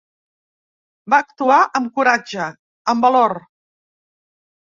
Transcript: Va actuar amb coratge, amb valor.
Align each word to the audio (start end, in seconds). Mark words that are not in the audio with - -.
Va 1.13 1.17
actuar 1.23 1.57
amb 1.79 1.91
coratge, 1.99 2.47
amb 2.95 3.07
valor. 3.09 3.35